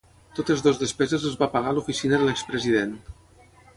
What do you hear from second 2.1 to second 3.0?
de l’ex-president.